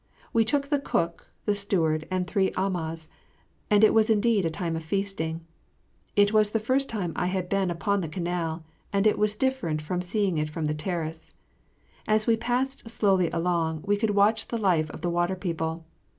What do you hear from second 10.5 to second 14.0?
the terrace. As we passed slowly along we